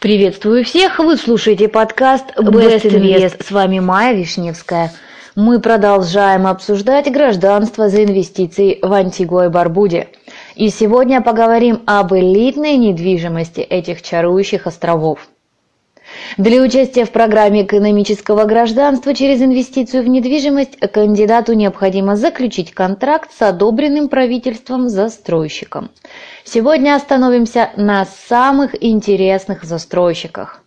[0.00, 0.98] Приветствую всех!
[0.98, 3.44] Вы слушаете подкаст Best Invest.
[3.44, 4.94] С вами Майя Вишневская.
[5.36, 10.08] Мы продолжаем обсуждать гражданство за инвестиции в Антигуа и Барбуде.
[10.56, 15.28] И сегодня поговорим об элитной недвижимости этих чарующих островов.
[16.36, 23.42] Для участия в программе экономического гражданства через инвестицию в недвижимость кандидату необходимо заключить контракт с
[23.42, 25.90] одобренным правительством застройщиком.
[26.44, 30.62] Сегодня остановимся на самых интересных застройщиках.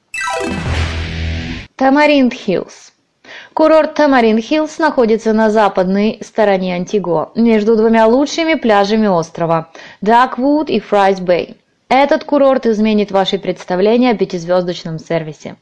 [1.76, 2.94] Тамаринд Хиллз
[3.54, 9.70] Курорт Тамаринд-Хиллз находится на западной стороне Антигуа, между двумя лучшими пляжами острова–
[10.02, 11.56] Даквуд и Фрайс-Бэй.
[11.96, 15.58] Этот курорт изменит ваши представления о пятизвездочном сервисе.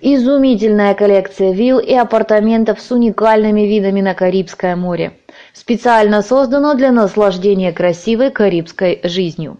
[0.00, 5.14] Изумительная коллекция вилл и апартаментов с уникальными видами на Карибское море.
[5.52, 9.56] Специально создано для наслаждения красивой карибской жизнью.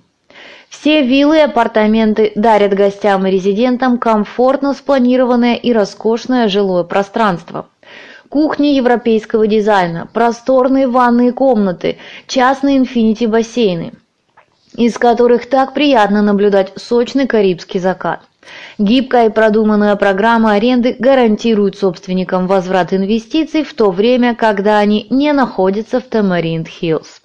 [0.69, 7.67] Все виллы и апартаменты дарят гостям и резидентам комфортно спланированное и роскошное жилое пространство.
[8.29, 13.95] Кухни европейского дизайна, просторные ванные комнаты, частные инфинити-бассейны,
[14.77, 18.21] из которых так приятно наблюдать сочный карибский закат.
[18.79, 25.33] Гибкая и продуманная программа аренды гарантирует собственникам возврат инвестиций в то время, когда они не
[25.33, 27.21] находятся в Тамаринд-Хиллз.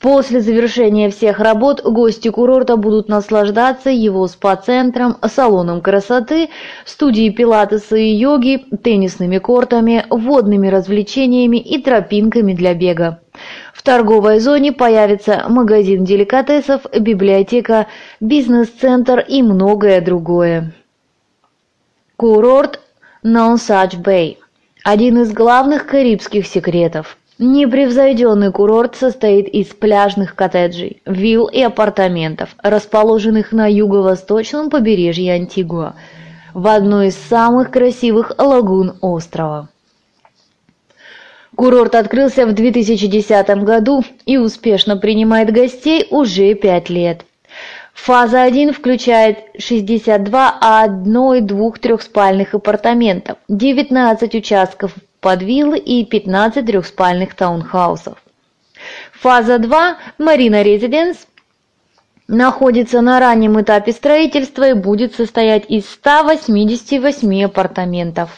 [0.00, 6.50] После завершения всех работ гости курорта будут наслаждаться его спа-центром, салоном красоты,
[6.84, 13.20] студией пилатеса и йоги, теннисными кортами, водными развлечениями и тропинками для бега.
[13.72, 17.86] В торговой зоне появится магазин деликатесов, библиотека,
[18.20, 20.72] бизнес-центр и многое другое.
[22.16, 22.80] Курорт
[23.22, 24.38] Нонсач-Бэй–
[24.84, 33.52] один из главных карибских секретов– Непревзойденный курорт состоит из пляжных коттеджей, вилл и апартаментов, расположенных
[33.52, 35.94] на юго-восточном побережье Антигуа,
[36.52, 39.68] в одной из самых красивых лагун острова.
[41.58, 47.24] Курорт открылся в 2010 году и успешно принимает гостей уже 5 лет.
[47.94, 56.64] Фаза 1 включает 62 одно- и двух трехспальных апартаментов, 19 участков под виллы и 15
[56.64, 58.22] трехспальных таунхаусов.
[59.14, 61.26] Фаза 2 «Марина Резиденс»
[62.28, 68.30] находится на раннем этапе строительства и будет состоять из 188 апартаментов.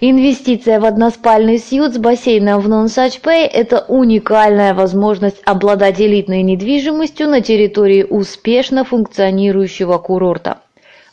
[0.00, 7.40] Инвестиция в односпальный сьют с бассейном в Нонсачпэй– это уникальная возможность обладать элитной недвижимостью на
[7.40, 10.58] территории успешно функционирующего курорта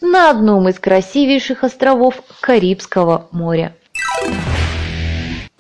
[0.02, 3.76] на одном из красивейших островов Карибского моря.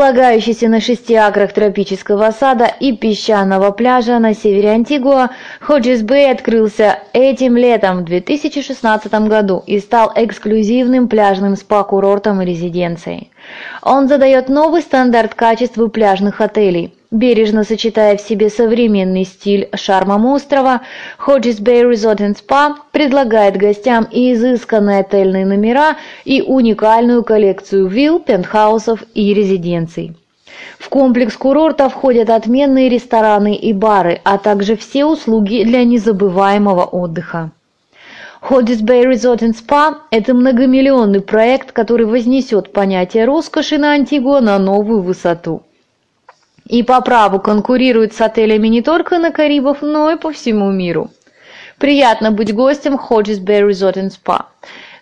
[0.02, 7.56] Располагающийся на шести акрах тропического сада и песчаного пляжа на севере Антигуа, Ходжес-Бэй открылся этим
[7.56, 13.30] летом в 2016 году и стал эксклюзивным пляжным спа-курортом и резиденцией.
[13.84, 20.80] Он задает новый стандарт качества пляжных отелей– Бережно сочетая в себе современный стиль шармом острова,
[21.20, 28.22] Hodges Bay Resort and Spa предлагает гостям и изысканные отельные номера, и уникальную коллекцию вилл,
[28.22, 30.16] пентхаусов и резиденций.
[30.80, 37.52] В комплекс курорта входят отменные рестораны и бары, а также все услуги для незабываемого отдыха.
[38.42, 44.58] Hodges Bay Resort and Spa– это многомиллионный проект, который вознесет понятие роскоши на Антигуа на
[44.58, 45.64] новую высоту
[46.72, 51.12] и по праву конкурирует с отелями не только на Карибах, но и по всему миру.
[51.78, 54.46] Приятно быть гостем Hodges Bay Resort and Spa.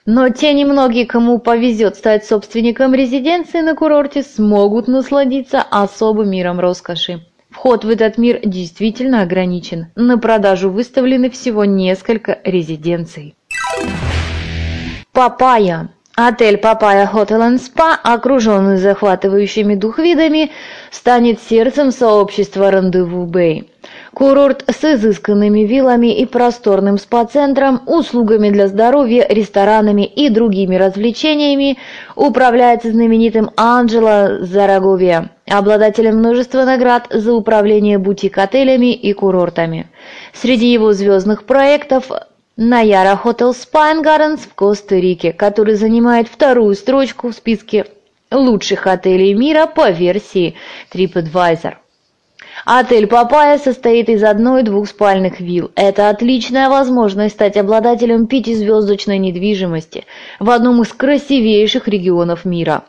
[0.05, 7.23] Но те немногие, кому повезет стать собственником резиденции на курорте, смогут насладиться особым миром роскоши.
[7.51, 9.87] Вход в этот мир действительно ограничен.
[9.95, 13.35] На продажу выставлены всего несколько резиденций.
[15.11, 15.89] Папайя
[16.21, 20.51] Отель Папая Hotel and Spa, окруженный захватывающими дух видами,
[20.91, 23.71] станет сердцем сообщества Рандеву Бэй.
[24.13, 31.77] Курорт с изысканными виллами и просторным спа-центром, услугами для здоровья, ресторанами и другими развлечениями
[32.17, 39.87] управляется знаменитым Анджело Зараговия, обладателем множества наград за управление бутик-отелями и курортами.
[40.33, 42.11] Среди его звездных проектов
[42.61, 47.85] Наяра Hotel Spine Gardens в Коста-Рике, который занимает вторую строчку в списке
[48.31, 50.55] лучших отелей мира по версии
[50.91, 51.75] TripAdvisor.
[52.65, 55.71] Отель Папая состоит из одной- и двухспальных вилл.
[55.75, 60.05] Это отличная возможность стать обладателем пятизвездочной недвижимости
[60.41, 62.83] в одном из красивейших регионов мира.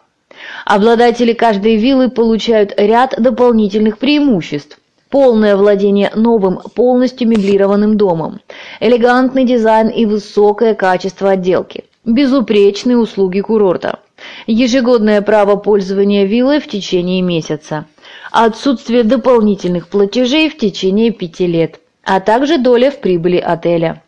[0.64, 4.79] Обладатели каждой виллы получают ряд дополнительных преимуществ
[5.10, 8.40] полное владение новым, полностью меблированным домом,
[8.78, 13.98] элегантный дизайн и высокое качество отделки, безупречные услуги курорта,
[14.46, 17.86] ежегодное право пользования виллой в течение месяца,
[18.30, 24.02] отсутствие дополнительных платежей в течение пяти лет, а также доля в прибыли отеля.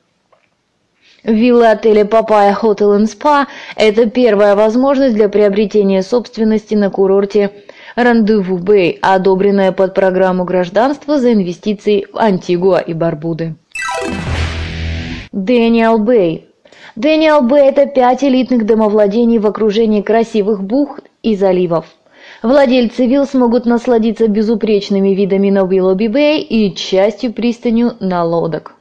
[1.24, 7.52] Вилла отеля Papaya Hotel and Spa– это первая возможность для приобретения собственности на курорте
[7.94, 13.54] Рандеву Бэй, одобренная под программу гражданства за инвестиции в Антигуа и Барбуды.
[15.32, 16.46] Дэниел Бэй
[16.96, 21.86] Дэниел Бэй– это пять элитных домовладений в окружении красивых бухт и заливов.
[22.42, 28.74] Владельцы вилл смогут насладиться безупречными видами на Уиллоби Бэй и частью пристанью на лодок.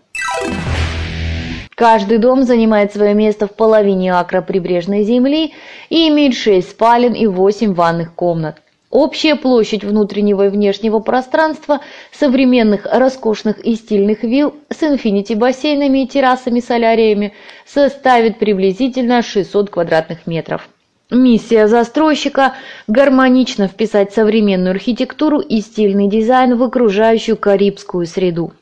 [1.75, 5.53] Каждый дом занимает свое место в половине акра прибрежной земли
[5.89, 8.60] и имеет 6 спален и 8 ванных комнат.
[8.91, 11.79] Общая площадь внутреннего и внешнего пространства
[12.11, 17.33] современных роскошных и стильных вилл с инфинити-бассейнами и террасами-соляриями
[17.65, 20.67] составит приблизительно 600 квадратных метров.
[21.09, 22.55] Миссия застройщика–
[22.87, 28.53] гармонично вписать современную архитектуру и стильный дизайн в окружающую карибскую среду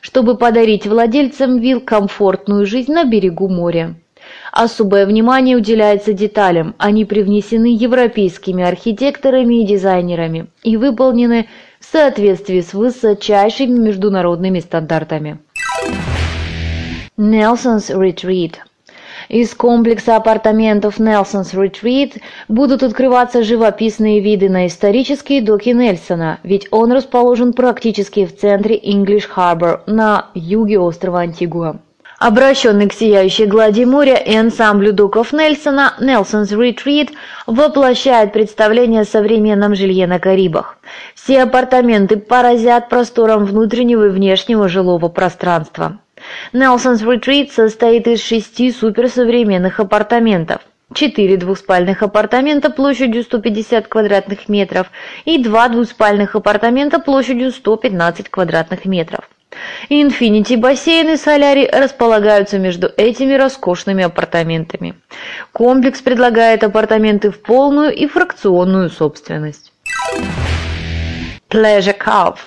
[0.00, 3.94] чтобы подарить владельцам вилл комфортную жизнь на берегу моря.
[4.52, 11.48] Особое внимание уделяется деталям, они привнесены европейскими архитекторами и дизайнерами и выполнены
[11.80, 15.38] в соответствии с высочайшими международными стандартами.
[17.16, 18.54] Nelson's Retreat
[19.28, 26.92] из комплекса апартаментов Нельсонс Ретрит будут открываться живописные виды на исторические доки Нельсона, ведь он
[26.92, 31.76] расположен практически в центре English Harbor на юге острова Антигуа.
[32.26, 37.10] Обращенный к сияющей глади моря и ансамблю доков Нельсона, Нельсонс Ретрит
[37.46, 40.78] воплощает представление о современном жилье на Карибах.
[41.14, 45.98] Все апартаменты поразят простором внутреннего и внешнего жилого пространства.
[46.54, 50.62] Нelson's Retreat состоит из шести суперсовременных апартаментов.
[50.94, 54.86] Четыре двухспальных апартамента площадью 150 квадратных метров
[55.26, 59.28] и два двуспальных апартамента площадью 115 квадратных метров.
[59.88, 64.94] Инфинити бассейн и солярий располагаются между этими роскошными апартаментами.
[65.52, 69.72] Комплекс предлагает апартаменты в полную и фракционную собственность.
[71.50, 72.38] Pleasure Cove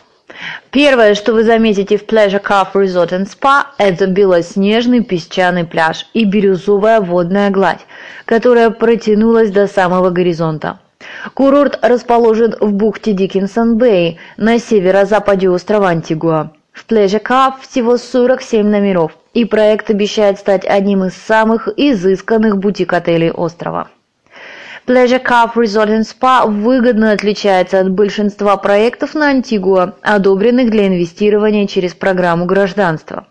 [0.71, 6.25] Первое, что вы заметите в Pleasure Cove Resort and Spa, это белоснежный песчаный пляж и
[6.25, 7.85] бирюзовая водная гладь,
[8.25, 10.79] которая протянулась до самого горизонта.
[11.33, 16.51] Курорт расположен в бухте Диккенсон-Бэй на северо-западе острова Антигуа.
[16.77, 23.31] В Pleasure Cove всего 47 номеров, и проект обещает стать одним из самых изысканных бутик-отелей
[23.31, 23.87] острова.
[24.85, 31.65] Pleasure Cove Resort and Spa выгодно отличается от большинства проектов на Антигуа, одобренных для инвестирования
[31.65, 33.25] через программу гражданства.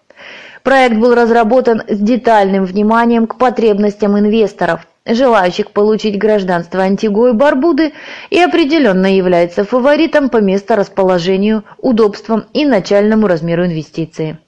[0.65, 7.93] Проект был разработан с детальным вниманием к потребностям инвесторов, желающих получить гражданство Антигуа и Барбуды,
[8.31, 14.39] и определенно является фаворитом по месторасположению, удобствам и начальному размеру инвестиции.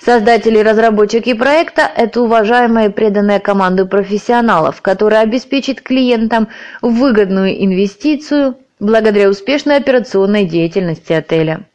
[0.00, 6.48] Создатели и разработчики проекта– это уважаемая и преданная команда профессионалов, которая обеспечит клиентам
[6.82, 11.66] выгодную инвестицию благодаря успешной операционной деятельности отеля.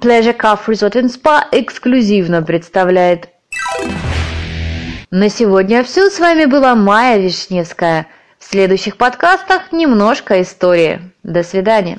[0.00, 3.28] Pleasure Cove Resort and Spa эксклюзивно представляет.
[5.10, 6.10] На сегодня все.
[6.10, 8.08] С вами была Майя Вишневская.
[8.38, 11.00] В следующих подкастах немножко истории.
[11.22, 11.96] До свидания.